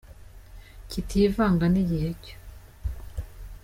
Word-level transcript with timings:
kitivanga 0.89 1.65
n'ighe 1.73 2.09
cyo 2.23 2.35